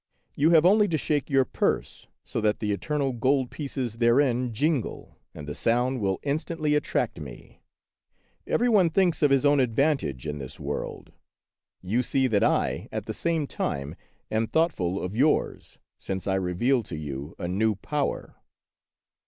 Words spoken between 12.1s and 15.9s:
that I at the same time am thoughtful of yours,